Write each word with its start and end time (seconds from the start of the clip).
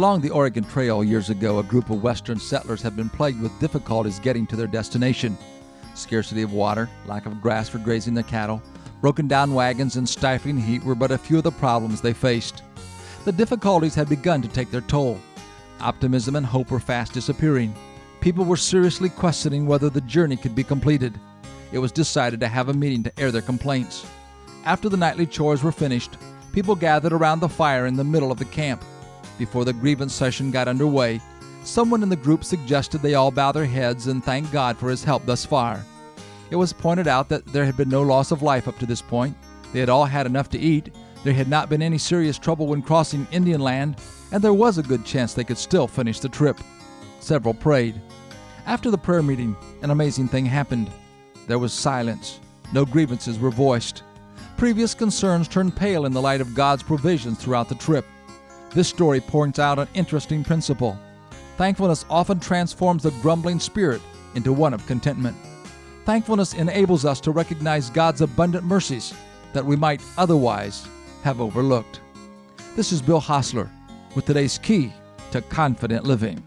Along 0.00 0.22
the 0.22 0.30
Oregon 0.30 0.64
Trail 0.64 1.04
years 1.04 1.28
ago, 1.28 1.58
a 1.58 1.62
group 1.62 1.90
of 1.90 2.02
Western 2.02 2.38
settlers 2.38 2.80
had 2.80 2.96
been 2.96 3.10
plagued 3.10 3.42
with 3.42 3.60
difficulties 3.60 4.18
getting 4.18 4.46
to 4.46 4.56
their 4.56 4.66
destination. 4.66 5.36
Scarcity 5.92 6.40
of 6.40 6.54
water, 6.54 6.88
lack 7.04 7.26
of 7.26 7.42
grass 7.42 7.68
for 7.68 7.76
grazing 7.76 8.14
their 8.14 8.24
cattle, 8.24 8.62
broken 9.02 9.28
down 9.28 9.52
wagons, 9.52 9.96
and 9.96 10.08
stifling 10.08 10.56
heat 10.56 10.82
were 10.82 10.94
but 10.94 11.10
a 11.10 11.18
few 11.18 11.36
of 11.36 11.44
the 11.44 11.52
problems 11.52 12.00
they 12.00 12.14
faced. 12.14 12.62
The 13.26 13.32
difficulties 13.32 13.94
had 13.94 14.08
begun 14.08 14.40
to 14.40 14.48
take 14.48 14.70
their 14.70 14.80
toll. 14.80 15.20
Optimism 15.82 16.34
and 16.34 16.46
hope 16.46 16.70
were 16.70 16.80
fast 16.80 17.12
disappearing. 17.12 17.74
People 18.22 18.46
were 18.46 18.56
seriously 18.56 19.10
questioning 19.10 19.66
whether 19.66 19.90
the 19.90 20.00
journey 20.00 20.38
could 20.38 20.54
be 20.54 20.64
completed. 20.64 21.20
It 21.72 21.78
was 21.78 21.92
decided 21.92 22.40
to 22.40 22.48
have 22.48 22.70
a 22.70 22.72
meeting 22.72 23.02
to 23.02 23.20
air 23.20 23.30
their 23.30 23.42
complaints. 23.42 24.06
After 24.64 24.88
the 24.88 24.96
nightly 24.96 25.26
chores 25.26 25.62
were 25.62 25.70
finished, 25.72 26.16
people 26.54 26.74
gathered 26.74 27.12
around 27.12 27.40
the 27.40 27.50
fire 27.50 27.84
in 27.84 27.96
the 27.96 28.02
middle 28.02 28.32
of 28.32 28.38
the 28.38 28.46
camp. 28.46 28.82
Before 29.40 29.64
the 29.64 29.72
grievance 29.72 30.12
session 30.12 30.50
got 30.50 30.68
underway, 30.68 31.18
someone 31.64 32.02
in 32.02 32.10
the 32.10 32.16
group 32.16 32.44
suggested 32.44 33.00
they 33.00 33.14
all 33.14 33.30
bow 33.30 33.52
their 33.52 33.64
heads 33.64 34.06
and 34.06 34.22
thank 34.22 34.52
God 34.52 34.76
for 34.76 34.90
his 34.90 35.02
help 35.02 35.24
thus 35.24 35.46
far. 35.46 35.82
It 36.50 36.56
was 36.56 36.74
pointed 36.74 37.08
out 37.08 37.30
that 37.30 37.46
there 37.46 37.64
had 37.64 37.78
been 37.78 37.88
no 37.88 38.02
loss 38.02 38.32
of 38.32 38.42
life 38.42 38.68
up 38.68 38.78
to 38.80 38.84
this 38.84 39.00
point. 39.00 39.34
They 39.72 39.80
had 39.80 39.88
all 39.88 40.04
had 40.04 40.26
enough 40.26 40.50
to 40.50 40.58
eat. 40.58 40.94
There 41.24 41.32
had 41.32 41.48
not 41.48 41.70
been 41.70 41.80
any 41.80 41.96
serious 41.96 42.38
trouble 42.38 42.66
when 42.66 42.82
crossing 42.82 43.26
Indian 43.32 43.62
land, 43.62 43.96
and 44.30 44.44
there 44.44 44.52
was 44.52 44.76
a 44.76 44.82
good 44.82 45.06
chance 45.06 45.32
they 45.32 45.42
could 45.42 45.56
still 45.56 45.88
finish 45.88 46.20
the 46.20 46.28
trip. 46.28 46.58
Several 47.20 47.54
prayed. 47.54 47.98
After 48.66 48.90
the 48.90 48.98
prayer 48.98 49.22
meeting, 49.22 49.56
an 49.80 49.88
amazing 49.88 50.28
thing 50.28 50.44
happened. 50.44 50.90
There 51.46 51.58
was 51.58 51.72
silence. 51.72 52.40
No 52.74 52.84
grievances 52.84 53.38
were 53.38 53.50
voiced. 53.50 54.02
Previous 54.58 54.92
concerns 54.92 55.48
turned 55.48 55.74
pale 55.74 56.04
in 56.04 56.12
the 56.12 56.20
light 56.20 56.42
of 56.42 56.54
God's 56.54 56.82
provisions 56.82 57.38
throughout 57.42 57.70
the 57.70 57.74
trip. 57.76 58.04
This 58.72 58.88
story 58.88 59.20
points 59.20 59.58
out 59.58 59.80
an 59.80 59.88
interesting 59.94 60.44
principle. 60.44 60.96
Thankfulness 61.56 62.04
often 62.08 62.38
transforms 62.38 63.02
the 63.02 63.10
grumbling 63.20 63.58
spirit 63.58 64.00
into 64.36 64.52
one 64.52 64.72
of 64.72 64.86
contentment. 64.86 65.36
Thankfulness 66.04 66.54
enables 66.54 67.04
us 67.04 67.20
to 67.22 67.32
recognize 67.32 67.90
God's 67.90 68.20
abundant 68.20 68.64
mercies 68.64 69.12
that 69.54 69.64
we 69.64 69.74
might 69.74 70.00
otherwise 70.16 70.86
have 71.24 71.40
overlooked. 71.40 72.00
This 72.76 72.92
is 72.92 73.02
Bill 73.02 73.20
Hossler 73.20 73.68
with 74.14 74.24
today's 74.24 74.56
key 74.56 74.92
to 75.32 75.42
confident 75.42 76.04
living. 76.04 76.40